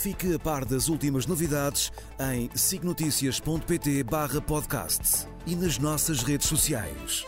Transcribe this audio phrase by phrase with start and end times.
[0.00, 1.90] Fique a par das últimas novidades
[2.20, 7.24] em signoticias.pt barra podcast e nas nossas redes sociais.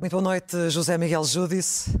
[0.00, 1.96] Muito boa noite, José Miguel Júdice.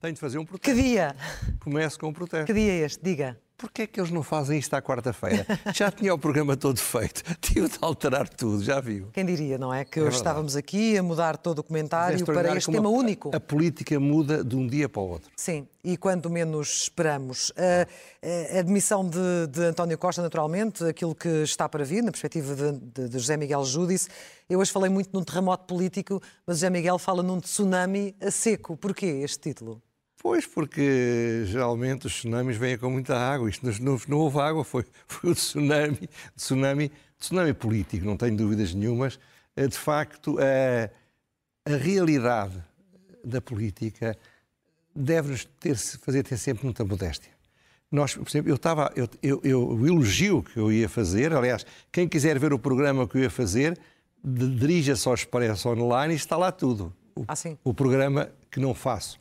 [0.00, 0.80] Tenho de fazer um Que protesto.
[0.82, 1.14] dia?
[1.60, 2.46] Começo com um protesto.
[2.46, 3.02] Que dia é este?
[3.02, 3.38] Diga.
[3.58, 5.46] Porquê é que eles não fazem isto à quarta-feira?
[5.74, 7.22] Já tinha o programa todo feito.
[7.40, 9.08] Tive de alterar tudo, já viu?
[9.14, 9.82] Quem diria, não é?
[9.82, 10.16] Que hoje verdade.
[10.20, 13.34] estávamos aqui a mudar todo o É comentário para extraordinário este tema a- único.
[13.34, 15.30] A política muda de um dia para o outro.
[15.36, 17.50] Sim, e quando menos esperamos.
[17.56, 22.54] A, a admissão de, de António Costa, naturalmente, aquilo que está para vir, na perspectiva
[22.54, 24.08] de, de- de José Miguel Júdice.
[24.50, 28.76] Eu hoje falei muito num terremoto político, mas José Miguel fala num tsunami a seco.
[28.76, 29.80] Porquê este título?
[30.26, 33.48] Pois, porque geralmente os tsunamis vêm com muita água.
[33.48, 38.74] Isto não, não houve água, foi, foi o tsunami, tsunami, tsunami político, não tenho dúvidas
[38.74, 39.20] nenhumas.
[39.54, 40.90] Eh, De facto, a,
[41.72, 42.60] a realidade
[43.24, 44.16] da política
[44.92, 47.30] deve-nos ter, fazer ter sempre muita modéstia.
[47.88, 51.64] Nós, por exemplo, eu estava, eu, eu, eu- o elogio que eu ia fazer, aliás,
[51.92, 53.78] quem quiser ver o programa que eu ia fazer,
[54.24, 56.92] dirija-se ao Expresso Online e está lá tudo.
[57.14, 59.20] O, Ah, o programa que não faço.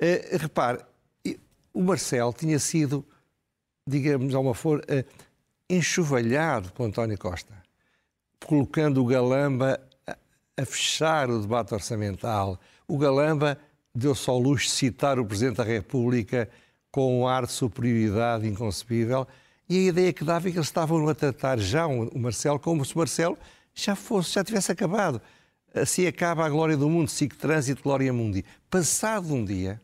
[0.00, 0.80] Eh, repare,
[1.72, 3.04] o Marcelo tinha sido,
[3.86, 5.04] digamos, de alguma forma, eh,
[5.68, 7.54] enxovalhado por António Costa,
[8.44, 10.16] colocando o Galamba a,
[10.56, 12.60] a fechar o debate orçamental.
[12.86, 13.58] O Galamba
[13.94, 16.48] deu-se ao luxo de citar o Presidente da República
[16.90, 19.26] com um ar de superioridade inconcebível
[19.68, 22.84] e a ideia que dava é que eles estavam a tratar já o Marcelo como
[22.84, 23.38] se o Marcelo
[23.74, 25.20] já fosse, já tivesse acabado.
[25.74, 28.44] Assim acaba a glória do mundo, SIC Trânsito, Glória Mundi.
[28.70, 29.80] Passado um dia,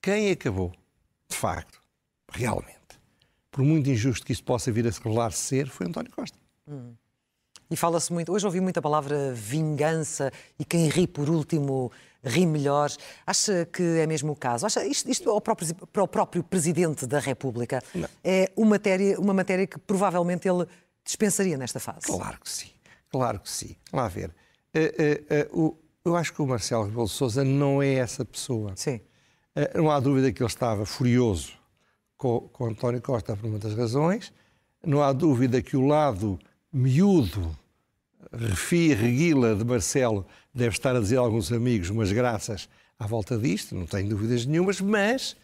[0.00, 0.72] quem acabou,
[1.28, 1.80] de facto,
[2.32, 2.76] realmente,
[3.50, 6.38] por muito injusto que isso possa vir a se revelar ser, foi António Costa.
[7.70, 11.92] E fala-se muito, hoje ouvi muita palavra vingança e quem ri por último
[12.24, 12.90] ri melhor.
[13.26, 14.64] Acha que é mesmo o caso?
[14.64, 17.82] Acha isto, isto ao próprio- para o próprio Presidente da República
[18.24, 20.66] é uma matéria, uma matéria que provavelmente ele
[21.04, 22.06] dispensaria nesta fase?
[22.06, 22.70] Claro que sim,
[23.10, 23.76] claro que sim.
[23.92, 24.34] Lá ver.
[24.72, 28.24] Eh, eh, eh, o- eu acho que o Marcelo Rebelo de Sousa não é essa
[28.24, 28.72] pessoa.
[28.76, 28.98] Sim.
[29.60, 31.52] Eh, Não há dúvida que ele estava furioso
[32.16, 34.32] com, com António Costa por muitas razões.
[34.86, 36.38] Não há dúvida que o lado
[36.72, 37.56] miúdo,
[38.32, 40.24] refia, reguila de Marcelo
[40.54, 42.68] deve estar a dizer a alguns amigos umas graças
[42.98, 45.36] à volta disto, não tenho dúvidas nenhumas, mas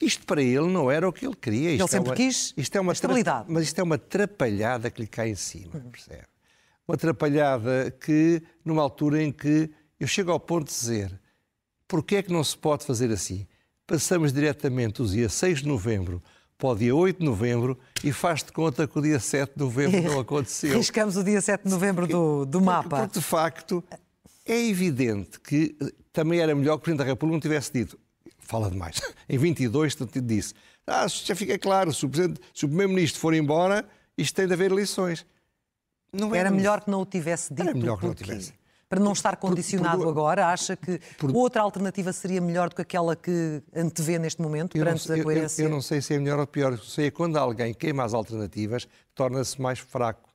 [0.00, 1.70] isto para ele não era o que ele queria.
[1.72, 3.46] Isto é sempre uma- quis isto é uma estabilidade.
[3.48, 6.24] Mas isto é uma atrapalhada que lhe cai em cima, percebe?
[6.88, 9.70] Uma atrapalhada que, numa altura em que
[10.00, 11.20] eu chego ao ponto de dizer
[11.86, 13.46] Porquê é que não se pode fazer assim?
[13.90, 16.22] Passamos diretamente o dia 6 de novembro
[16.56, 19.64] para o dia 8 de novembro e faz de conta que o dia 7 de
[19.64, 20.76] novembro não aconteceu.
[20.78, 23.00] Riscamos o dia 7 de novembro do, do mapa.
[23.00, 23.82] Porque, de facto,
[24.46, 27.98] é evidente que eh, também era melhor que o Presidente da República não tivesse dito,
[28.38, 30.54] fala demais, em 22 tu te disse,
[30.86, 32.10] ah, já fica claro, se o,
[32.54, 33.84] se o Primeiro-Ministro for embora,
[34.16, 35.26] isto tem de haver eleições.
[36.12, 37.68] Não Era um- melhor que não o tivesse dito.
[37.70, 38.52] Era melhor que não o tivesse.
[38.90, 41.00] Para não estar condicionado por- agora, acha que
[41.32, 45.14] outra alternativa seria melhor do que aquela que antevê neste momento, não, perante sei- a
[45.14, 45.62] eu- eu- coerência?
[45.62, 46.72] eu não sei se é melhor ou pior.
[46.72, 50.28] Eu sei é quando alguém queima as alternativas, torna-se mais fraco.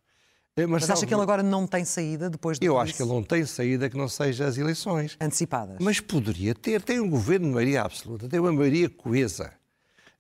[0.56, 3.04] Eh, Mas Marcelo acha que ele agora não tem saída depois de Eu acho que
[3.04, 5.18] ele não tem saída que não seja as eleições.
[5.20, 5.76] antecipadas.
[5.82, 6.82] Mas poderia ter.
[6.82, 9.52] Tem um governo de maioria absoluta, tem uma maioria coesa.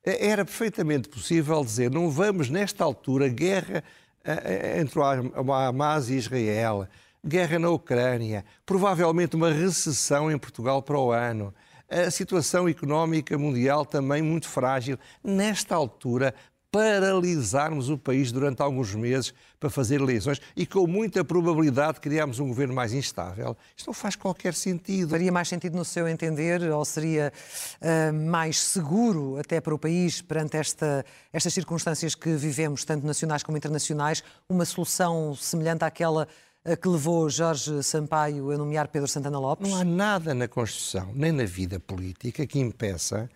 [0.03, 3.81] Era perfeitamente possível dizer não vamos, nesta altura, guerra
[4.25, 4.41] eh,
[4.75, 6.85] eh, entre o Hamas e Israel,
[7.25, 11.53] guerra na Ucrânia, provavelmente uma recessão em Portugal para o ano,
[11.89, 14.97] a situação económica mundial também muito frágil.
[15.23, 16.33] Nesta altura,
[16.75, 22.49] paralisarmos o país durante alguns meses para fazer eleições e com muita probabilidade criarmos um
[22.49, 23.55] governo mais instável.
[23.77, 25.11] Isto não faz qualquer sentido.
[25.11, 27.31] Faria mais sentido, no seu entender, ou seria
[27.79, 33.41] ah, mais seguro até para o país, perante esta, estas circunstâncias que vivemos, tanto nacionais
[33.41, 36.27] como internacionais, uma solução semelhante àquela
[36.75, 39.69] que levou Jorge Sampaio a nomear Pedro Santana Lopes?
[39.69, 43.29] Não há nada na Constituição, nem na vida política, que impeça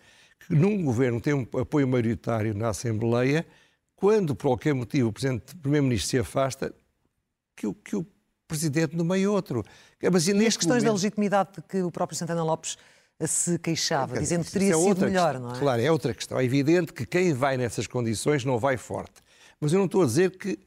[0.46, 3.46] que num governo tenha um apoio maioritário na Assembleia,
[3.94, 5.12] quando por qualquer motivo o
[5.60, 6.74] Primeiro-Ministro se afasta,
[7.54, 8.06] que o, que o
[8.48, 9.62] Presidente nomeie outro.
[10.10, 12.76] Mas E as questões da momento- legitimidade que o próprio Santana Lopes
[13.28, 15.48] se queixava, dizer, dizendo que teria é sido melhor, questão.
[15.50, 15.58] não é?
[15.60, 16.40] Claro, é outra questão.
[16.40, 19.12] É evidente que quem vai nessas condições não vai forte.
[19.60, 20.58] Mas eu não estou a dizer que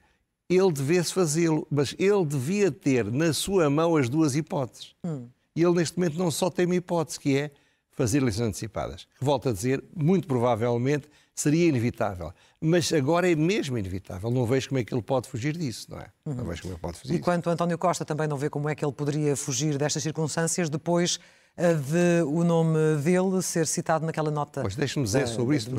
[0.49, 4.95] ele devesse fazê-lo, mas ele devia ter na sua mão as duas hipóteses.
[5.03, 5.27] Hum.
[5.55, 7.51] E ele, neste momento, não só tem uma hipótese, que é
[7.91, 9.07] fazer eleições antecipadas.
[9.19, 12.33] Volto a dizer, muito provavelmente seria inevitável.
[12.59, 14.29] Mas agora é mesmo inevitável.
[14.31, 16.07] Não vejo como é que ele pode fugir disso, não é?
[16.25, 16.33] Uhum.
[16.35, 18.75] Não vejo como ele pode fugir E quanto António Costa também não vê como é
[18.75, 21.19] que ele poderia fugir destas circunstâncias depois
[21.55, 24.61] eh, de o nome dele ser citado naquela nota.
[24.61, 25.69] Pois deixe-me dizer sobre isso.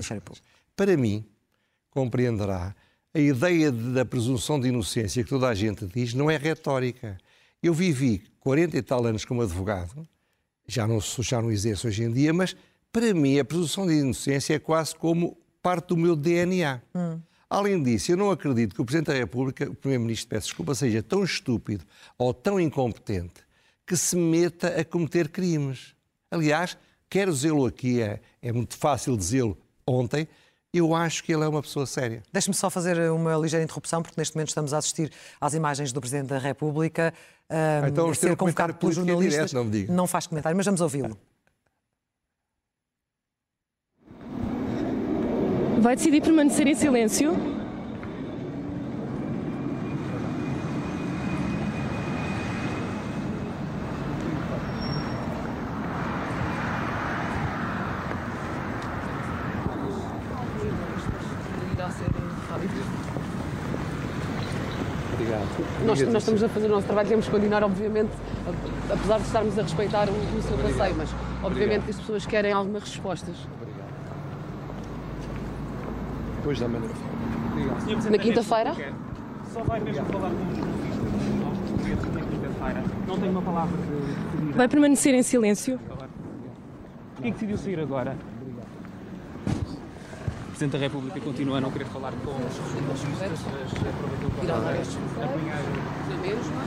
[0.77, 1.25] Para mim,
[1.91, 2.75] compreenderá,
[3.15, 7.17] a ideia da presunção de inocência que toda a gente diz não é retórica.
[7.63, 10.07] Eu vivi 40 e tal anos como advogado,
[10.67, 12.57] já não, já não exerço hoje em dia, mas
[12.93, 16.83] para mim a presunção de inocência é quase como parte do meu DNA.
[16.95, 17.21] Hum.
[17.49, 21.01] Além disso, eu não acredito que o Presidente da República, o Primeiro-Ministro, peço desculpa, seja
[21.03, 21.85] tão estúpido
[22.19, 23.45] ou tão incompetente
[23.87, 25.95] que se meta a cometer crimes.
[26.31, 26.77] Aliás,
[27.09, 29.57] quero dizê-lo aqui, é, é muito fácil dizê-lo
[29.87, 30.27] ontem,
[30.75, 32.23] eu acho que ele é uma pessoa séria.
[32.33, 36.01] Deixe-me só fazer uma ligeira interrupção, porque neste momento estamos a assistir às imagens do
[36.01, 37.15] Presidente da República
[37.51, 39.51] um, então, a ser convocado pelos jornalistas.
[39.51, 41.17] Direto, não, não faz comentário, mas vamos ouvi-lo.
[45.81, 47.54] Vai decidir permanecer em silêncio?
[66.01, 68.11] Nós, nós, estamos a fazer o nosso trabalho, temos que continuar, obviamente,
[68.91, 71.11] apesar de estarmos a respeitar o, o seu passeio, mas
[71.43, 71.91] obviamente Obrigado.
[71.91, 73.37] as pessoas querem algumas respostas.
[76.37, 76.89] Depois da manhã.
[78.11, 78.75] Na quinta-feira?
[79.53, 80.57] Só vai mesmo falar com os
[81.69, 82.85] jornalistas na quinta-feira.
[83.07, 85.79] Não tem uma palavra de, Vai permanecer em silêncio?
[87.15, 88.17] Porquê que decidiu sair agora?
[90.65, 95.63] Presidente da República continua a não querer falar com os jornalistas, mas aproveitou para apanhar
[96.09, 96.65] na mesma.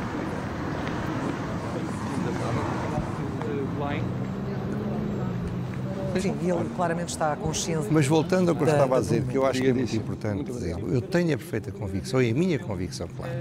[6.19, 7.87] Sim, e ele claramente está consciente.
[7.91, 10.43] Mas voltando ao que eu estava a dizer, que eu acho que é muito importante
[10.43, 13.31] dizê-lo, eu tenho a perfeita convicção, e a minha convicção, claro,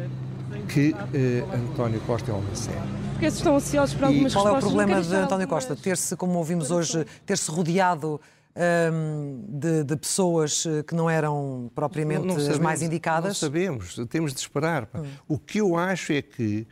[0.68, 2.82] que eh, António Costa é um sério.
[3.12, 5.74] Porque estão ansiosos para algumas e qual é o problema de António Costa?
[5.74, 8.20] Ter-se, como ouvimos hoje, ter-se rodeado
[8.56, 13.28] um, de, de, pessoas eh, que não eram propriamente não, não sabemos, as mais indicadas?
[13.28, 14.88] Não sabemos, temos de esperar.
[14.94, 15.04] Hum.
[15.28, 16.66] O que eu acho é que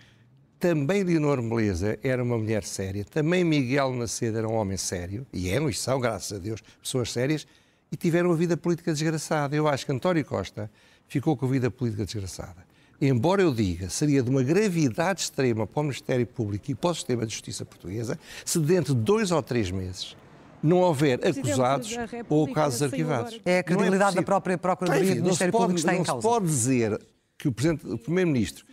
[0.59, 5.51] também Leonor Meleza era uma mulher séria, também Miguel Macedo era um homem sério, e
[5.51, 7.47] eram e são, graças a Deus, pessoas sérias,
[7.93, 9.55] e tiveram uma vida política desgraçada.
[9.55, 10.71] Eu acho que António Costa
[11.07, 12.65] ficou com a vida política desgraçada.
[12.99, 16.95] Embora eu diga, seria de uma gravidade extrema para o Ministério Público e para o
[16.95, 20.17] sistema de justiça portuguesa se dentro de dois ou três meses
[20.65, 21.95] não houver acusados
[22.29, 23.39] ou casos arquivados.
[23.45, 26.13] É a credibilidade é da própria Procuradoria do Ministério Público que está em causa.
[26.15, 27.01] Não se pode dizer
[27.39, 27.55] que o,
[27.93, 28.65] o Primeiro-Ministro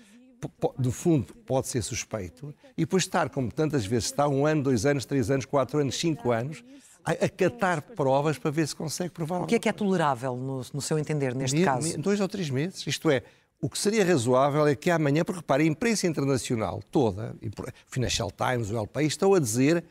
[0.77, 4.87] do fundo, pode ser suspeito, e depois estar, como tantas vezes está, um ano, dois
[4.87, 6.63] anos, três anos, quatro anos, cinco anos,
[7.05, 9.41] a, a catar provas para ver se consegue provar.
[9.41, 11.87] O que é que é tolerável, no, no seu entender, neste me, caso?
[11.87, 12.85] Me, dois ou três meses.
[12.87, 13.21] Isto é,
[13.61, 18.31] o que seria razoável é que amanhã, porque repare, a imprensa internacional toda, o Financial
[18.31, 19.83] Times, o El País, estão a dizer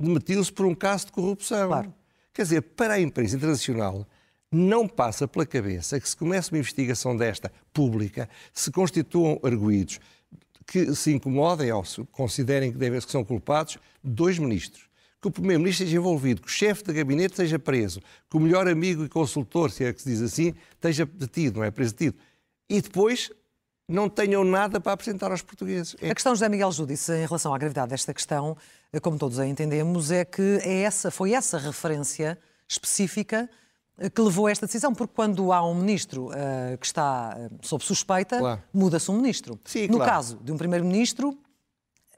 [0.00, 1.68] demitiu-se por um caso de corrupção.
[1.68, 1.94] Claro.
[2.32, 4.06] Quer dizer, para a imprensa internacional,
[4.50, 10.00] não passa pela cabeça que se comece uma investigação desta pública, se constituam arguídos
[10.70, 14.88] que se incomodem ou se considerem que, devem, que são culpados dois ministros.
[15.20, 18.68] Que o Primeiro-Ministro esteja envolvido, que o chefe de gabinete seja preso, que o melhor
[18.68, 22.16] amigo e consultor, se é que se diz assim, esteja detido, não é preso detido.
[22.68, 23.30] E depois
[23.90, 25.96] não tenham nada para apresentar aos portugueses.
[26.00, 26.10] É...
[26.10, 28.56] A questão José Miguel Júdice, em relação à gravidade desta questão,
[29.02, 33.48] como todos a entendemos, é que é essa, foi essa referência específica
[34.14, 37.84] que levou a esta decisão, porque quando há um ministro uh, que está uh, sob
[37.84, 38.62] suspeita, claro.
[38.72, 39.60] muda-se um ministro.
[39.64, 40.10] Sim, no claro.
[40.10, 41.36] caso de um primeiro-ministro,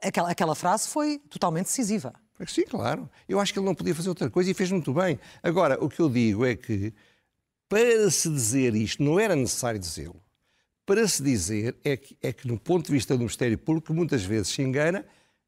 [0.00, 2.12] aquela, aquela frase foi totalmente decisiva.
[2.46, 3.10] Sim, claro.
[3.28, 5.18] Eu acho que ele não podia fazer outra coisa e fez muito bem.
[5.42, 6.92] Agora, o que eu digo é que,
[7.68, 10.21] para se dizer isto, não era necessário dizê-lo.
[10.84, 14.24] Para se dizer é que, é que, no ponto de vista do Ministério Público, muitas
[14.24, 15.04] vezes se engana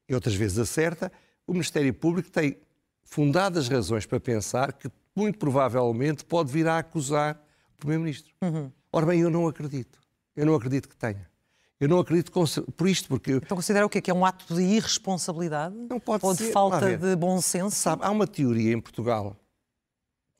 [0.08, 1.10] e outras vezes acerta,
[1.46, 2.56] o Ministério Público tem
[3.02, 7.40] fundadas razões para pensar que muito provavelmente pode vir a acusar
[7.74, 8.32] o Primeiro-Ministro.
[8.42, 8.70] Uhum.
[8.92, 9.98] Ora bem, eu não acredito.
[10.36, 11.28] Eu não acredito que tenha.
[11.78, 12.32] Eu não acredito
[12.76, 13.32] por isto, porque...
[13.32, 14.00] Então considera o quê?
[14.00, 15.74] Que é um ato de irresponsabilidade?
[15.74, 16.46] Não pode Ou ser.
[16.46, 17.76] de falta de bom senso?
[17.76, 19.36] Sabe, há uma teoria em Portugal,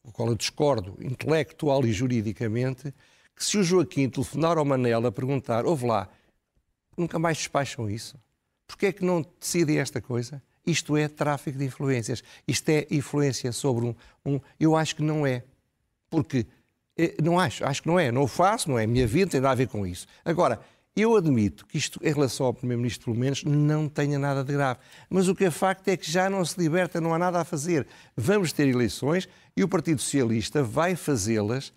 [0.02, 2.94] com a qual eu discordo intelectual e juridicamente,
[3.34, 6.08] que se o Joaquim telefonar ao Manela a perguntar, ouve lá,
[6.96, 8.16] nunca mais despacham isso?
[8.66, 10.42] Porquê é que não decidem esta coisa?
[10.66, 12.22] isto é tráfico de influências.
[12.46, 13.94] Isto é influência sobre um.
[14.24, 15.44] um eu acho que não é.
[16.08, 16.46] Porque.
[16.96, 18.10] eh, Não acho, acho que não é.
[18.10, 20.06] Não o faço, não é minha vida, tem nada a ver com isso.
[20.24, 20.60] Agora,
[20.96, 24.78] eu admito que isto, em relação ao Primeiro-Ministro, pelo menos, não tenha nada de grave.
[25.10, 27.44] Mas o que é facto é que já não se liberta, não há nada a
[27.44, 27.86] fazer.
[28.16, 31.72] Vamos ter eleições e o Partido Socialista vai fazê-las.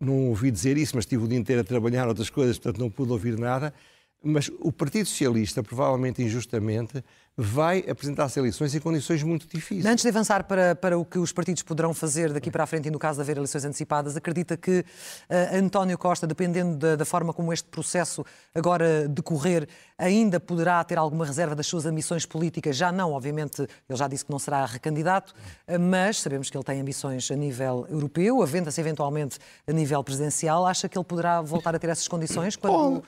[0.00, 2.90] Não ouvi dizer isso, mas estive o dia inteiro a trabalhar outras coisas, portanto não
[2.90, 3.74] pude ouvir nada.
[4.22, 7.02] Mas o Partido Socialista, provavelmente injustamente,
[7.42, 9.86] vai apresentar-se a eleições em condições muito difíceis.
[9.86, 12.88] Antes de avançar para, para o que os partidos poderão fazer daqui para a frente
[12.88, 17.04] e no caso de haver eleições antecipadas, acredita que uh, António Costa, dependendo da, da,
[17.06, 18.22] forma como este processo
[18.54, 22.76] agora decorrer, ainda poderá ter alguma reserva das suas ambições políticas?
[22.76, 25.34] Já não, obviamente, ele já disse que não será recandidato,
[25.80, 30.66] mas sabemos que ele tem ambições a nível europeu, aventa-se eventualmente a nível presidencial.
[30.66, 33.02] Acha que ele poderá voltar a ter essas condições quando,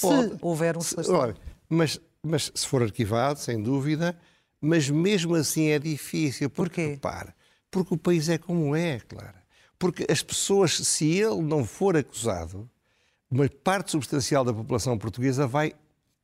[0.00, 1.36] Pode, se houver um Se- olha,
[1.68, 4.16] mas, mas se for arquivado, sem dúvida,
[4.60, 6.48] mas mesmo assim é difícil.
[6.50, 7.32] Porque, Porquê?
[7.70, 9.42] porque o país é como é, Clara.
[9.78, 12.68] Porque as pessoas, se ele não for acusado,
[13.30, 15.72] uma parte substancial da população portuguesa vai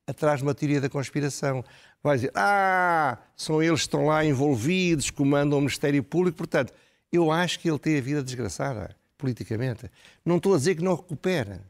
[0.06, 1.64] atrás de uma teoria da conspiração.
[2.02, 6.38] Vai dizer, ah, são eles que estão lá envolvidos, comandam o Ministério Público.
[6.38, 6.72] Portanto,
[7.12, 9.90] eu acho que ele tem a vida desgraçada, politicamente.
[10.24, 11.60] Não estou a dizer que não recupera.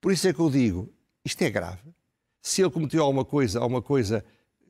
[0.00, 0.88] Por isso é que eu digo,
[1.28, 1.82] isto é grave.
[2.40, 4.24] Se ele cometeu alguma coisa, alguma coisa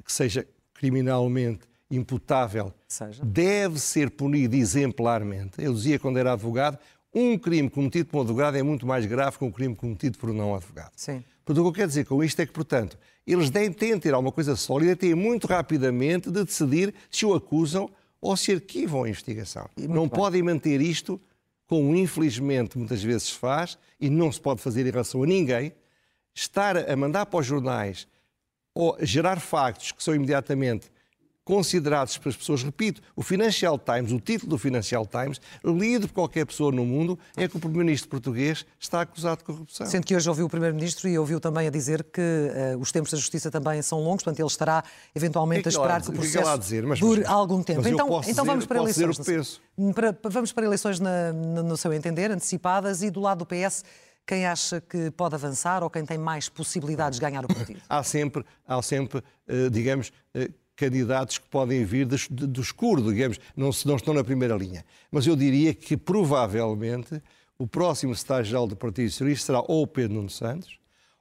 [0.04, 1.60] que seja criminalmente
[1.90, 3.24] imputável, Seja.
[3.24, 5.62] deve ser punido exemplarmente.
[5.62, 6.78] Eu dizia quando era advogado,
[7.14, 10.30] um crime cometido por um advogado é muito mais grave que um crime cometido por
[10.30, 10.92] um não advogado.
[10.96, 11.24] Sim.
[11.44, 14.12] Portanto, o que eu quero dizer com isto é que, portanto, eles têm de ter
[14.12, 17.88] alguma coisa sólida, têm muito rapidamente de decidir se o acusam
[18.20, 19.68] ou se arquivam a investigação.
[19.76, 20.08] Não bem.
[20.08, 21.18] podem manter isto,
[21.66, 25.72] como infelizmente muitas vezes se faz, e não se pode fazer em relação a ninguém,
[26.40, 28.06] estar a mandar para os jornais
[28.74, 30.88] ou gerar factos que são imediatamente
[31.44, 32.62] considerados pelas pessoas.
[32.62, 37.18] Repito, o Financial Times, o título do Financial Times, lido por qualquer pessoa no mundo,
[37.38, 39.86] é que o Primeiro-Ministro português está acusado de corrupção.
[39.86, 43.10] Sendo que hoje ouviu o Primeiro-Ministro e ouviu também a dizer que eh, os tempos
[43.10, 46.12] da Justiça também são longos, portanto ele estará eventualmente é a esperar a que o
[46.12, 46.18] dizer?
[46.18, 46.82] O que é processo dizer?
[46.86, 47.80] Mas- dure mas- algum tempo.
[47.80, 49.18] então então dizer- vamos para eleições.
[49.18, 49.60] penso.
[49.94, 53.84] Para- vamos para eleições na- no seu entender, antecipadas, e do lado do PS,
[54.28, 57.80] quem acha que pode avançar ou quem tem mais possibilidades de ganhar o partido?
[57.88, 63.40] há sempre, há sempre eh, digamos, eh, candidatos que podem vir de- do escuro, digamos,
[63.56, 64.84] não, não estão na primeira linha.
[65.10, 67.20] Mas eu diria que provavelmente
[67.58, 70.78] o próximo secretário-geral do Partido Socialista será ou Pedro Nuno Santos,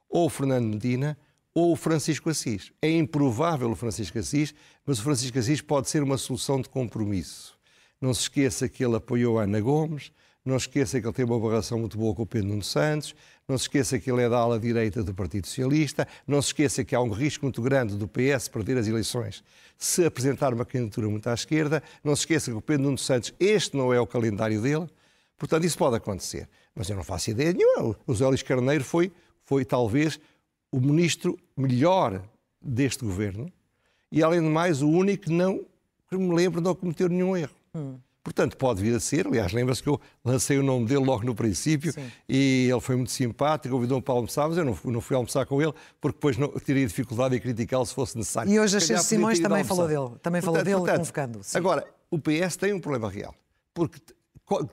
[0.08, 1.18] ou Fernando Medina,
[1.52, 2.70] ou Francisco Assis.
[2.80, 4.54] É improvável o Francisco Assis,
[4.86, 7.58] mas o Francisco Assis pode ser uma solução de compromisso.
[8.00, 10.12] Não se esqueça que ele apoiou Ana Gomes,
[10.48, 13.14] não se esqueça que ele tem uma relação muito boa com o Pedro Nuno Santos,
[13.46, 16.84] não se esqueça que ele é da ala direita do Partido Socialista, não se esqueça
[16.84, 19.42] que há um risco muito grande do PS perder as eleições
[19.78, 23.32] se apresentar uma candidatura muito à esquerda, não se esqueça que o Pedro Nuno Santos,
[23.38, 24.88] este não é o calendário dele,
[25.38, 26.48] portanto isso pode acontecer.
[26.74, 27.96] Mas eu não faço ideia nenhuma.
[28.06, 29.12] O José Luís Carneiro foi,
[29.44, 30.18] foi talvez
[30.72, 32.20] o ministro melhor
[32.60, 33.50] deste governo
[34.10, 35.64] e, além de mais, o único que não,
[36.08, 37.54] que me lembro, não cometeu nenhum erro.
[38.28, 39.26] Portanto, pode vir a ser.
[39.26, 42.12] Aliás, lembra-se que eu lancei o nome dele logo no princípio Sim.
[42.28, 45.46] e ele foi muito simpático, convidou-me para almoçar, mas eu não fui, não fui almoçar
[45.46, 48.52] com ele porque depois não, teria dificuldade em criticá-lo se fosse necessário.
[48.52, 51.56] E hoje a podia Simões também falou dele, também falou dele convocando, sim.
[51.56, 53.34] Agora, o PS tem um problema real,
[53.72, 53.98] porque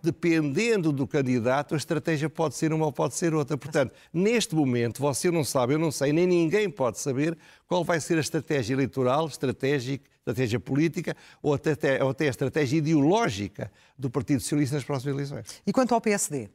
[0.01, 3.57] dependendo do candidato, a estratégia pode ser uma ou pode ser outra.
[3.57, 8.01] Portanto, neste momento, você não sabe, eu não sei, nem ninguém pode saber qual vai
[8.01, 14.09] ser a estratégia eleitoral, estratégica, estratégia política ou até, ou até a estratégia ideológica do
[14.09, 15.61] Partido Socialista nas próximas eleições.
[15.65, 16.49] E quanto ao PSD?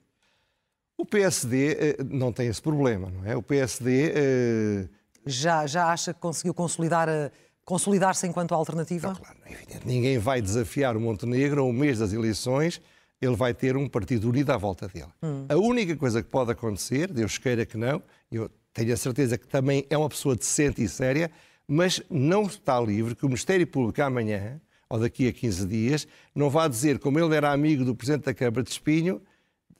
[0.99, 3.37] O PSD eh, não tem esse problema, não é?
[3.37, 4.89] O PSD eh,
[5.25, 7.31] Já, já acha que conseguiu consolidar a-
[7.65, 9.15] consolidar-se enquanto alternativa?
[9.15, 9.87] Claro, é evidente.
[9.87, 12.83] Ninguém vai desafiar o Montenegro ao mês das eleições,
[13.23, 15.07] ele vai ter um partido unido à volta dele.
[15.49, 19.47] A única coisa que pode acontecer, Deus queira que não, eu tenho a certeza que
[19.47, 21.31] também é uma pessoa decente e séria,
[21.71, 26.51] mas não está livre que o Ministério Público amanhã, ou daqui a 15 dias, não
[26.51, 29.23] vá dizer, como ele era amigo do Presidente da Câmara de Espinho,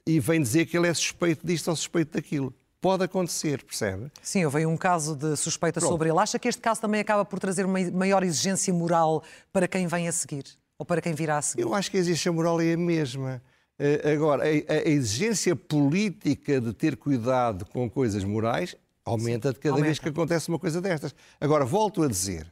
[0.07, 2.55] e vem dizer que ele é suspeito disto ou suspeito daquilo.
[2.79, 4.09] Pode acontecer, percebe?
[4.21, 5.91] Sim, houve um caso de suspeita Pronto.
[5.91, 6.17] sobre ele.
[6.17, 9.21] Acha que este caso também acaba por trazer uma maior exigência moral
[9.51, 10.45] para quem vem a seguir?
[10.79, 11.61] Ou para quem virá a seguir?
[11.61, 13.41] Eu acho que a exigência moral é a mesma.
[13.77, 19.85] Eh, Agora, a exigência política de ter cuidado com coisas morais aumenta de cada aumenta.
[19.85, 21.15] vez que acontece uma coisa destas.
[21.39, 22.47] Agora, volto a dizer,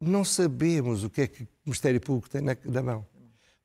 [0.00, 3.06] não sabemos o que é que o Ministério Público tem na, na mão.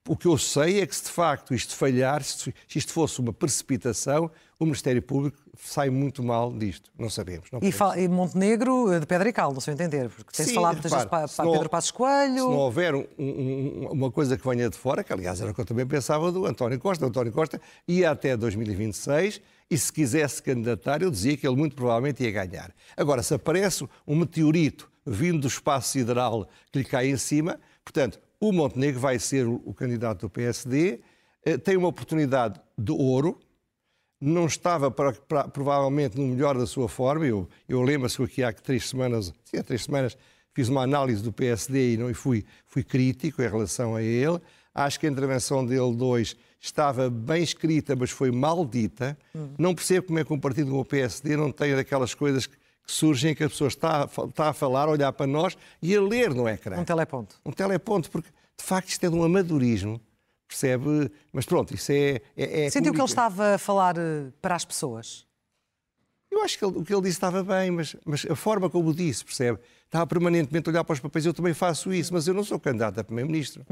[0.05, 3.31] O que eu sei é que se de facto isto falhar, se isto fosse uma
[3.31, 4.29] precipitação,
[4.59, 6.91] o Ministério Público sai muito mal disto.
[6.99, 7.49] Não sabemos.
[7.49, 10.91] Não e, e, Montenegro de pedra e cal, no seu entender, porque tem-se falado muitas
[10.91, 12.33] vezes para, para Pedro Passos Coelho.
[12.33, 15.53] Se não houver um, um, uma coisa que venha de fora, que aliás era o
[15.53, 17.05] que eu também pensava do António Costa.
[17.05, 19.41] O António Costa ia até 2026
[19.73, 22.71] e se quisesse candidatar, eu dizia que ele muito provavelmente ia ganhar.
[22.95, 28.19] Agora, se aparece um meteorito vindo do espaço sideral que lhe cai em cima, portanto,
[28.39, 30.99] o Montenegro vai ser o candidato do PSD,
[31.43, 33.39] eh, tem uma oportunidade de ouro,
[34.21, 37.25] não estava para, para, provavelmente no melhor da sua forma.
[37.25, 40.15] Eu, eu lembro-se que aqui há três semanas, sim, há três semanas,
[40.53, 44.39] fiz uma análise do PSD e, não, fui, fui crítico em relação a ele.
[44.71, 49.17] Acho que a intervenção dele dois estava bem escrita, mas foi maldita.
[49.35, 49.49] Hum.
[49.57, 52.55] Não percebo como é que um partido como o PSD não tem daquelas coisas que
[52.87, 56.33] surgem que a pessoa está, está a falar, a olhar para nós e a ler
[56.33, 56.79] no ecrã.
[56.79, 57.35] Um teleponto.
[57.45, 59.99] Um teleponto, porque de facto isto é de um amadorismo,
[60.47, 61.11] percebe?
[61.33, 62.21] Mas pronto, isso é.
[62.37, 65.25] é, é Sentiu que ele estava a falar eh, para as pessoas?
[66.31, 68.93] Eu acho que ele, o que ele disse estava bem, mas, mas a forma como
[68.93, 69.59] disse, percebe?
[69.85, 71.25] Estava permanentemente a olhar para os papéis.
[71.25, 73.65] Eu também faço isso, mas eu não sou candidato a Primeiro-Ministro.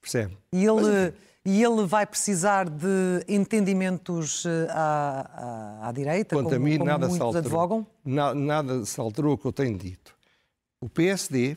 [0.00, 0.36] Percebe?
[0.52, 0.80] E ele.
[0.80, 1.14] Mas,
[1.44, 6.78] e ele vai precisar de entendimentos eh, à, à, à direita, Quanto como, a mim,
[6.78, 7.86] como nada muitos se advogam?
[8.04, 10.14] Na, nada se alterou o que eu tenho dito.
[10.80, 11.56] O PSD,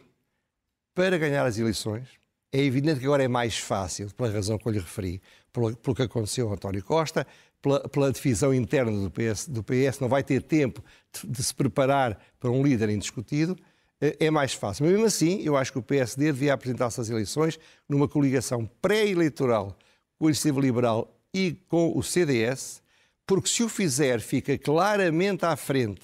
[0.95, 2.07] para ganhar as eleições,
[2.51, 5.21] é evidente que agora é mais fácil, pela razão que eu lhe referi,
[5.51, 7.25] pelo, pelo que aconteceu a António Costa,
[7.61, 10.83] pela, pela, divisão interna do PS, do PS, não vai ter tempo
[11.13, 13.57] de, de se preparar para um líder indiscutido,
[14.01, 14.83] é mais fácil.
[14.83, 19.77] Mas mesmo assim, eu acho que o PSD devia apresentar-se às eleições numa coligação pré-eleitoral
[20.17, 22.81] com o Iniciativa Liberal e com o CDS,
[23.25, 26.01] porque se o fizer, fica claramente à frente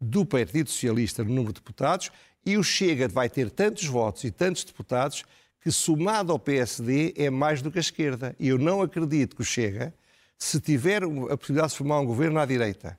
[0.00, 2.10] do Partido Socialista no número de deputados
[2.44, 5.24] e o Chega vai ter tantos votos e tantos deputados
[5.60, 8.36] que, somado ao PSD, é mais do que a esquerda.
[8.38, 9.94] E eu não acredito que o Chega,
[10.36, 12.98] se tiver a possibilidade de formar um governo à direita,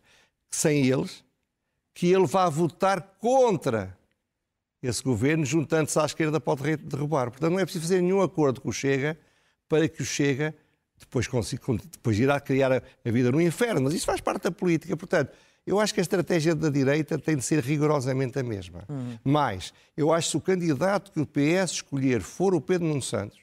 [0.49, 1.23] sem eles,
[1.93, 3.95] que ele vá votar contra
[4.87, 7.31] esse governo, juntando-se à esquerda, pode derrubar.
[7.31, 9.17] Portanto, não é preciso fazer nenhum acordo com o Chega
[9.67, 10.55] para que o Chega
[10.99, 11.61] depois, consiga,
[11.91, 13.81] depois irá criar a, a vida no inferno.
[13.81, 14.95] Mas isso faz parte da política.
[14.95, 15.31] Portanto,
[15.65, 18.85] eu acho que a estratégia da direita tem de ser rigorosamente a mesma.
[18.87, 19.17] Uhum.
[19.23, 23.01] Mas eu acho que se o candidato que o PS escolher for o Pedro Nuno
[23.01, 23.39] Santos,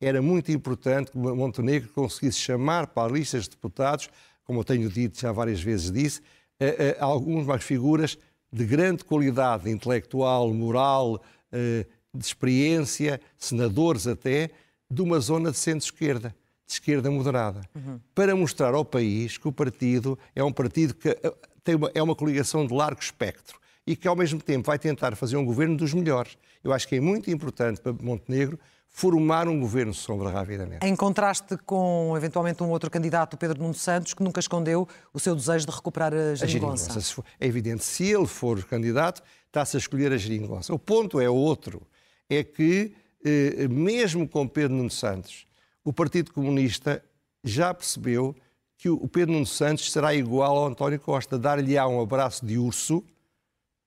[0.00, 4.08] era muito importante que Montenegro conseguisse chamar para listas de deputados,
[4.44, 6.20] como eu tenho dito já várias vezes disse,
[6.60, 8.16] a, a, algumas figuras
[8.52, 14.50] de grande qualidade intelectual, moral, eh, de experiência, senadores até,
[14.90, 16.34] de uma zona de centro-esquerda,
[16.66, 18.00] de esquerda moderada, uhum.
[18.14, 22.02] para mostrar ao país que o partido é um partido que eh, tem uma, é
[22.02, 25.76] uma coligação de largo espectro e que, ao mesmo tempo, vai tentar fazer um governo
[25.76, 26.36] dos melhores.
[26.62, 28.58] Eu acho que é muito importante para Montenegro
[28.90, 30.84] formar um governo sombra rapidamente.
[30.84, 35.36] Em contraste com, eventualmente, um outro candidato, Pedro Nuno Santos, que nunca escondeu o seu
[35.36, 36.90] desejo de recuperar a geringonça.
[36.90, 37.24] A geringonça.
[37.38, 40.74] É evidente, se ele for o candidato, está-se a escolher a geringonça.
[40.74, 41.82] O ponto é outro,
[42.28, 45.46] é que, eh, mesmo com Pedro Nuno Santos,
[45.84, 47.02] o Partido Comunista
[47.44, 48.34] já percebeu
[48.76, 53.04] que o Pedro Nuno Santos será igual ao António Costa, dar-lhe-á um abraço de urso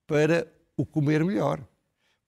[0.06, 1.62] para o comer melhor.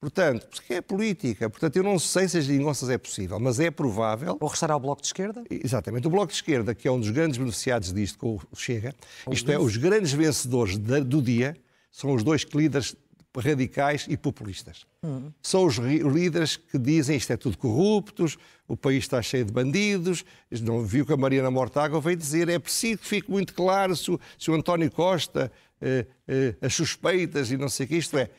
[0.04, 1.48] Portanto, porque é política.
[1.48, 4.36] Portanto, eu não sei se as geringonças é possível, mas é provável.
[4.38, 5.42] Ou restará o Bloco de Esquerda?
[5.48, 6.06] Exatamente.
[6.06, 8.94] O Bloco de Esquerda, que é um dos grandes beneficiados disto com o Chega,
[9.30, 11.56] isto é, os grandes vencedores do dia,
[11.90, 12.94] são os dois líderes
[13.34, 14.84] radicais e populistas.
[15.02, 15.32] Uhum.
[15.40, 18.36] São os líderes que dizem isto é tudo corruptos,
[18.68, 20.22] o país está cheio de bandidos.
[20.60, 24.10] Não viu que a Mariana Mortágua veio dizer é preciso que fique muito claro se
[24.10, 28.16] o, se o António Costa, eh, eh, as suspeitas e não sei o que, isto
[28.18, 28.30] é,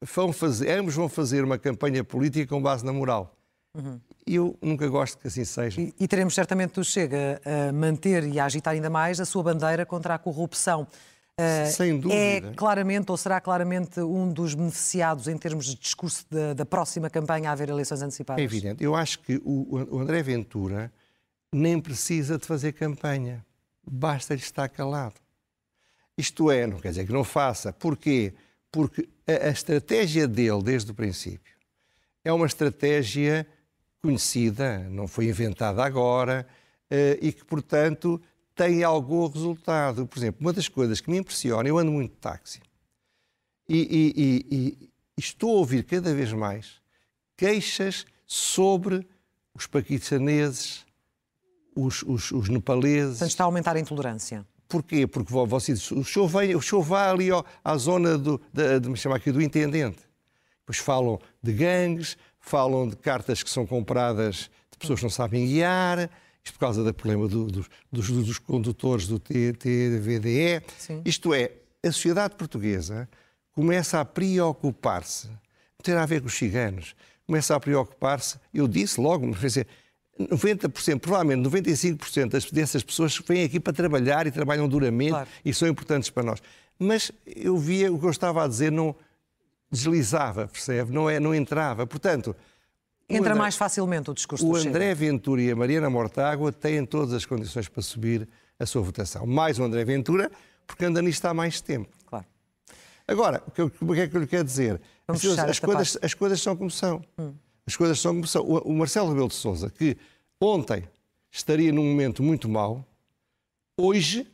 [0.00, 3.36] vão fazer, ambos vão fazer uma campanha política com base na moral.
[3.74, 4.00] Uhum.
[4.26, 5.80] Eu nunca gosto que assim seja.
[5.80, 9.42] E, e teremos certamente o Chega a manter e a agitar ainda mais a sua
[9.42, 10.86] bandeira contra a corrupção.
[11.38, 12.20] Uh, Sem dúvida.
[12.20, 17.08] É claramente, ou será claramente, um dos beneficiados em termos de discurso da, da próxima
[17.08, 18.42] campanha a haver eleições antecipadas?
[18.42, 18.84] É evidente.
[18.84, 20.92] Eu acho que o, o André Ventura
[21.52, 23.44] nem precisa de fazer campanha.
[23.90, 25.14] Basta-lhe estar calado.
[26.18, 27.72] Isto é, não quer dizer que não faça.
[27.72, 28.32] Porquê?
[28.32, 28.49] Porque
[29.26, 31.54] a, a estratégia dele, desde o princípio,
[32.24, 33.46] é uma estratégia
[34.02, 36.46] conhecida, não foi inventada agora,
[36.90, 38.20] uh, e que, portanto,
[38.54, 40.06] tem algum resultado.
[40.06, 42.60] Por exemplo, uma das coisas que me impressiona, eu ando muito de táxi,
[43.68, 46.80] e, e, e, e estou a ouvir cada vez mais
[47.36, 49.06] queixas sobre
[49.54, 50.84] os paquistaneses,
[51.74, 53.18] os, os, os nepaleses.
[53.18, 54.46] Portanto, está a aumentar a intolerância.
[54.70, 55.04] Porquê?
[55.04, 58.78] Porque você diz, o senhor, vem, o senhor vai ali ó, à zona do, de,
[58.78, 59.98] de me chamar aqui do intendente.
[60.60, 66.08] Depois falam de gangues, falam de cartas que são compradas de pessoas não sabem guiar,
[66.44, 70.62] isto por causa do problema do, do, dos, dos, condutores do TVDE.
[71.04, 71.50] Isto é,
[71.84, 73.08] a sociedade portuguesa
[73.50, 76.94] começa a preocupar-se, não tem a ver com os ciganos,
[77.26, 79.66] começa a preocupar-se, eu disse logo, quer dizer,
[80.28, 85.28] 90%, provavelmente 95% dessas pessoas vêm aqui para trabalhar e trabalham duramente claro.
[85.44, 86.42] e são importantes para nós.
[86.78, 88.94] Mas eu via o que eu estava a dizer, não
[89.70, 90.92] deslizava, percebe?
[90.92, 91.86] Não, é, não entrava.
[91.86, 92.34] Portanto.
[93.08, 97.12] Entra André, mais facilmente o discurso O André Ventura e a Mariana Mortágua têm todas
[97.12, 98.28] as condições para subir
[98.58, 99.26] a sua votação.
[99.26, 100.30] Mais o André Ventura,
[100.66, 101.90] porque anda nisto há mais tempo.
[102.06, 102.24] Claro.
[103.06, 104.80] Agora, o que, é que eu lhe quero dizer?
[105.08, 107.02] As, as coisas, as coisas são como são.
[107.18, 107.34] Hum.
[107.66, 108.42] As coisas são como são.
[108.42, 109.96] O, Marcelo Rebelo de Souza, que
[110.40, 110.84] ontem
[111.30, 112.84] estaria num momento muito mau,
[113.76, 114.26] hoje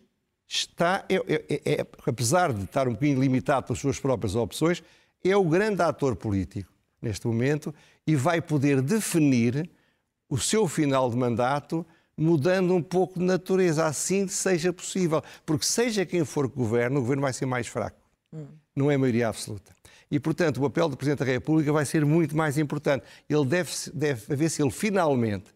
[0.49, 4.83] está, é, é, é, apesar de estar um bocadinho limitado pelas suas próprias opções,
[5.25, 7.75] é o grande ator político neste momento
[8.07, 9.69] e vai poder definir
[10.29, 11.85] o seu final de mandato
[12.17, 15.23] mudando um pouco de natureza, assim seja possível.
[15.45, 18.01] Porque seja quem for que governo, o governo vai ser mais fraco.
[18.33, 18.47] Hum.
[18.77, 19.75] Não é maioria absoluta.
[20.11, 23.05] E, portanto, o papel do Presidente da República vai ser muito mais importante.
[23.29, 25.47] Ele deve, deve ver se ele finalmente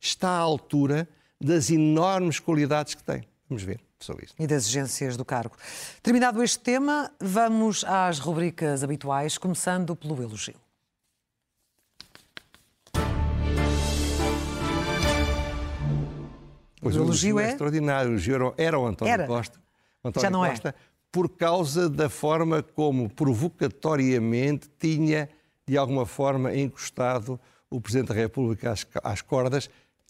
[0.00, 1.08] está à altura
[1.40, 3.22] das enormes qualidades que tem.
[3.48, 4.34] Vamos ver sobre isso.
[4.38, 5.56] E das exigências do cargo.
[6.02, 10.54] Terminado este tema, vamos às rubricas habituais, começando pelo elogio.
[16.80, 18.10] Pois o elogio é, é extraordinário.
[18.10, 19.26] O elogio era o António era.
[19.26, 19.58] Costa.
[20.04, 20.50] António Já não é.
[20.50, 20.74] Costa, é.
[21.10, 25.28] Por causa da forma como provocatoriamente tinha,
[25.66, 27.40] de alguma forma, encostado
[27.70, 29.68] o Presidente da República às, às cordas,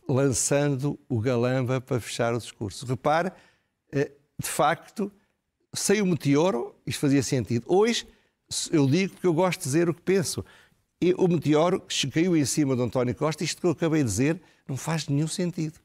[0.09, 2.87] lançando o galamba para fechar o discurso.
[2.87, 3.33] Repare
[3.93, 5.13] eh, de facto,
[5.75, 7.65] sem o meteoro, isto fazia sentido.
[7.69, 8.07] Hoje,
[8.73, 10.45] eu digo porque eu gosto de dizer o que penso.
[11.01, 14.09] E o meteoro que caiu em cima de António Costa, isto que eu acabei de
[14.09, 15.79] dizer, não faz nenhum sentido.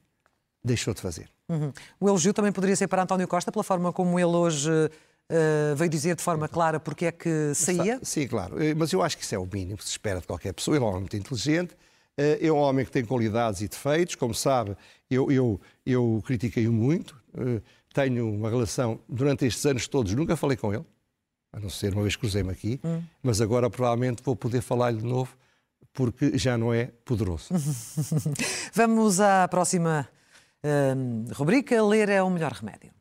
[0.64, 1.33] Deixou de fazer.
[1.50, 1.72] Uhum.
[2.00, 5.90] O elogio também poderia ser para António Costa, pela forma como ele hoje uh, veio
[5.90, 8.00] dizer de forma clara porque é que saía?
[8.04, 8.62] Sim, claro.
[8.64, 10.78] Eh, mas eu acho que isso é o mínimo que se espera de qualquer pessoa.
[10.78, 11.76] Ele é um homem muito inteligente,
[12.18, 14.16] é um homem que tem qualidades e defeitos.
[14.16, 14.76] Como sabe,
[15.10, 17.16] eu, eu, eu critiquei-o muito
[17.94, 20.84] tenho uma relação, durante estes anos todos, nunca falei com ele,
[21.54, 23.02] a não ser uma vez cruzei-me aqui, hum.
[23.22, 25.38] mas agora provavelmente vou poder falar-lhe de novo,
[25.94, 27.50] porque já não é poderoso.
[28.74, 30.10] Vamos à próxima
[30.64, 32.92] hum, rubrica: Ler é o melhor remédio.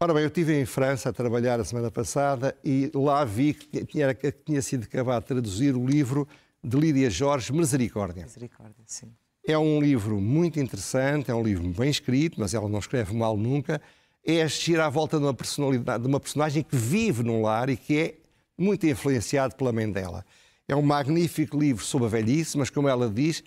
[0.00, 3.84] Ora bem, eu estive em França a trabalhar a semana passada e lá vi que
[3.86, 6.28] tinha, que tinha sido acabado de traduzir o livro
[6.62, 8.24] de Lídia Jorge, Misericórdia.
[8.24, 9.12] Misericórdia, sim.
[9.46, 13.36] É um livro muito interessante, é um livro bem escrito, mas ela não escreve mal
[13.36, 13.80] nunca.
[14.24, 17.76] É gira à volta de uma personalidade, de uma personagem que vive num lar e
[17.76, 18.14] que é
[18.58, 20.24] muito influenciado pela mãe dela.
[20.66, 23.44] É um magnífico livro sobre a velhice, mas como ela diz,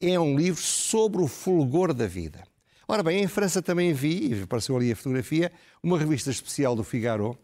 [0.00, 2.42] é um livro sobre o fulgor da vida.
[2.86, 6.82] Ora bem, em França também vi, e apareceu ali a fotografia, uma revista especial do
[6.82, 7.36] Figaro,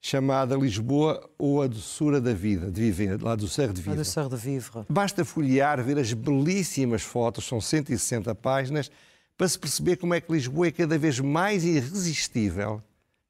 [0.00, 3.98] chamada Lisboa ou a doçura da vida, de viver, lá do Serre de Vivre.
[4.28, 4.84] de Vivre.
[4.88, 8.90] Basta folhear, ver as belíssimas fotos, são 160 páginas,
[9.36, 12.82] para se perceber como é que Lisboa é cada vez mais irresistível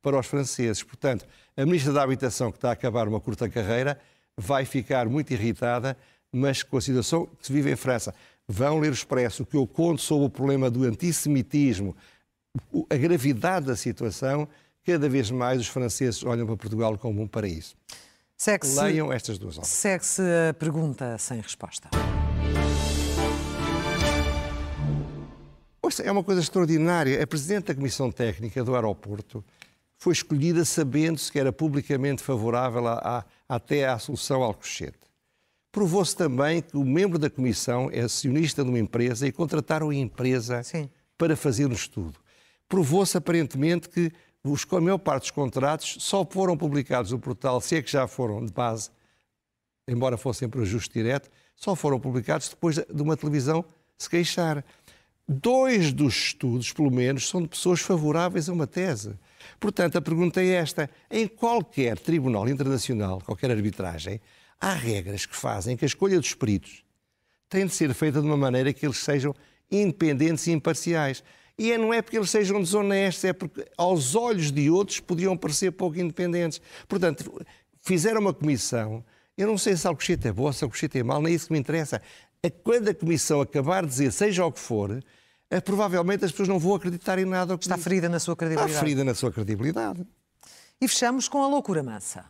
[0.03, 0.83] para os franceses.
[0.83, 1.27] Portanto,
[1.57, 3.99] a Ministra da Habitação, que está a acabar uma curta carreira,
[4.37, 5.97] vai ficar muito irritada,
[6.33, 8.15] mas com a situação que se vive em França.
[8.49, 11.95] Vão ler o Expresso, que eu conto sobre o problema do antissemitismo,
[12.89, 14.49] a gravidade da situação,
[14.85, 17.77] cada vez mais os franceses olham para Portugal como um paraíso.
[18.81, 19.69] Leiam estas duas obras.
[19.69, 21.91] Segue-se a pergunta sem resposta.
[26.03, 27.23] É uma coisa extraordinária.
[27.23, 29.45] A Presidente da Comissão Técnica do Aeroporto
[29.97, 35.08] foi escolhida sabendo-se que era publicamente favorável a, a, até à solução Alcochete.
[35.79, 39.95] Provou-se também que o membro da Comissão é acionista de uma empresa e contrataram a
[39.95, 40.91] empresa Sim.
[41.17, 42.19] para fazer um estudo.
[42.69, 44.11] Provou-se aparentemente que
[44.43, 48.09] os, a maior parte dos contratos só foram publicados no portal, se é que já
[48.09, 48.91] foram de base,
[49.87, 53.65] embora fossem para ajuste direto, só foram publicados depois de uma televisão
[53.97, 54.65] se queixar.
[55.29, 59.13] Dois dos estudos, pelo menos, são de pessoas favoráveis a uma tese.
[59.61, 64.21] Portanto, a pergunta é esta: em qualquer tribunal internacional, qualquer arbitragem,
[64.61, 66.83] há regras que fazem que a escolha dos peritos
[67.49, 69.35] tem de ser feita de uma maneira que eles sejam
[69.71, 71.23] independentes e imparciais.
[71.59, 75.37] E é, não é porque eles sejam desonestos, é porque aos olhos de outros podiam
[75.37, 76.61] parecer pouco independentes.
[76.87, 77.45] Portanto,
[77.81, 79.05] fizeram uma comissão.
[79.37, 81.53] Eu não sei se Alcochete é boa, se Alcochete é mal, nem é isso que
[81.53, 82.01] me interessa.
[82.63, 85.03] Quando a comissão acabar de dizer seja o que for,
[85.51, 87.55] é, provavelmente as pessoas não vão acreditar em nada.
[87.55, 88.71] Está ferida na sua credibilidade.
[88.73, 90.07] Está ferida na sua credibilidade.
[90.81, 92.25] E fechamos com a loucura mansa.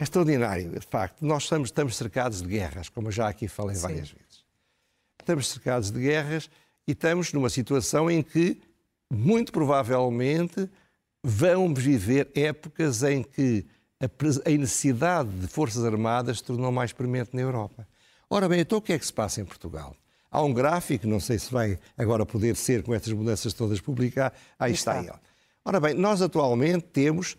[0.00, 1.20] É extraordinário, de facto.
[1.20, 3.82] Nós estamos, estamos cercados de guerras, como eu já aqui falei Sim.
[3.82, 4.44] várias vezes.
[5.20, 6.48] Estamos cercados de guerras
[6.88, 8.58] e estamos numa situação em que,
[9.12, 10.70] muito provavelmente,
[11.22, 13.66] vamos viver épocas em que
[14.00, 17.86] a necessidade de Forças Armadas se tornou mais premente na Europa.
[18.30, 19.94] Ora bem, então o que é que se passa em Portugal?
[20.30, 24.32] Há um gráfico, não sei se vai agora poder ser com estas mudanças todas publicar.
[24.58, 25.12] Aí está está.
[25.12, 25.20] ele.
[25.62, 27.36] Ora bem, nós atualmente temos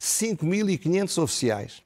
[0.00, 1.82] 5.500 oficiais,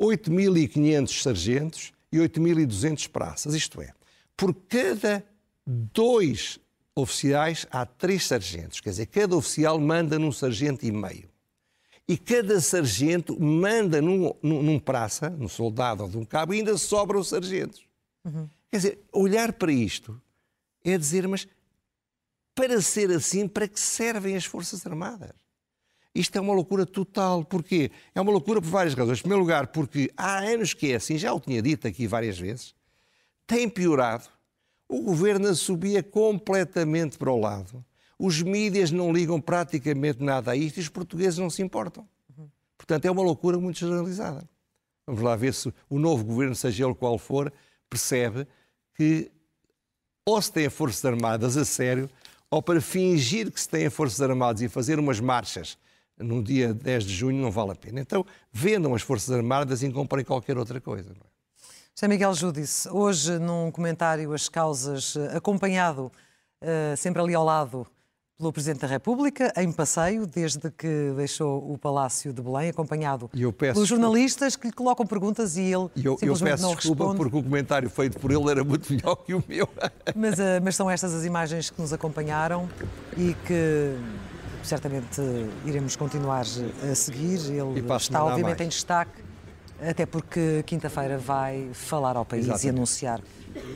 [0.00, 3.54] 8.500 sargentos e 8.200 praças.
[3.54, 3.92] Isto é,
[4.36, 5.24] por cada
[5.66, 6.58] dois
[6.94, 8.80] oficiais há três sargentos.
[8.80, 11.28] Quer dizer, cada oficial manda num sargento e meio.
[12.06, 16.58] E cada sargento manda num, num, num praça, num soldado ou de um cabo, e
[16.58, 17.86] ainda sobram os sargentos.
[18.70, 20.20] Quer dizer, olhar para isto
[20.84, 21.48] é dizer, mas
[22.54, 25.30] para ser assim, para que servem as Forças Armadas?
[26.14, 27.44] Isto é uma loucura total.
[27.44, 27.90] Porquê?
[28.14, 29.18] É uma loucura por várias razões.
[29.18, 32.38] Em primeiro lugar, porque há anos que é assim, já o tinha dito aqui várias
[32.38, 32.74] vezes,
[33.46, 34.28] tem piorado.
[34.88, 37.84] O governo subia completamente para o lado.
[38.18, 42.08] Os mídias não ligam praticamente nada a isto e os portugueses não se importam.
[42.76, 44.48] Portanto, é uma loucura muito generalizada.
[45.06, 47.52] Vamos lá ver se o novo governo, seja ele qual for,
[47.90, 48.46] percebe
[48.94, 49.30] que
[50.26, 52.08] ou se tem Forças Armadas a sério,
[52.50, 55.76] ou para fingir que se tem Forças Armadas e fazer umas marchas
[56.18, 58.00] no dia 10 de junho não vale a pena.
[58.00, 61.10] Então, vendam as Forças Armadas e comprem qualquer outra coisa.
[61.10, 61.34] não é?
[61.96, 66.10] José Miguel Júdice, hoje num comentário as causas, eh, acompanhado
[66.60, 67.86] eh, sempre ali ao lado
[68.36, 73.52] pelo Presidente da República, em passeio, desde que deixou o Palácio de Belém, acompanhado eu
[73.52, 77.04] peço pelos jornalistas que lhe colocam perguntas e ele eu, eu simplesmente peço não desculpa
[77.04, 77.16] responde.
[77.22, 79.68] porque o comentário feito por ele era muito melhor que o meu.
[80.16, 82.68] Mas, eh, mas são estas as imagens que nos acompanharam
[83.16, 83.96] e que
[84.66, 85.20] certamente
[85.64, 86.44] iremos continuar
[86.90, 87.38] a seguir.
[87.50, 88.60] Ele a está obviamente mais.
[88.62, 89.22] em destaque,
[89.80, 92.66] até porque quinta-feira vai falar ao país Exatamente.
[92.66, 93.20] e anunciar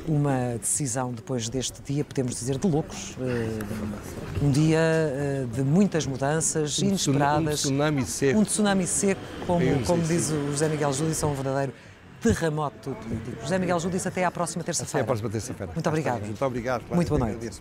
[0.08, 3.16] uma decisão depois deste dia, podemos dizer, de loucos.
[3.20, 7.60] Eh, Um dia eh, de muitas mudanças Um inesperadas.
[7.60, 8.38] tsunami seco.
[8.40, 11.72] Um tsunami seco, como, como diz o José Miguel Júdice, é um verdadeiro
[12.20, 13.40] terremoto político.
[13.42, 15.04] José Miguel Júdice, até à próxima Até terça-feira.
[15.04, 15.72] a próxima terça-feira.
[15.72, 16.20] Muito obrigada.
[16.26, 16.82] Muito obrigado.
[16.92, 17.60] Muito boa noite.